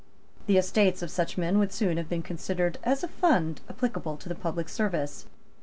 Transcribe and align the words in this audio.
The 0.47 0.57
estates 0.57 1.03
of 1.03 1.11
such 1.11 1.37
men 1.37 1.59
would 1.59 1.71
soon 1.71 1.97
have 1.97 2.09
been 2.09 2.23
considered 2.23 2.79
as 2.83 3.03
a 3.03 3.07
fund 3.07 3.61
applicable 3.69 4.17
to 4.17 4.29
the 4.29 4.33
public 4.33 4.67
service. 4.67 5.27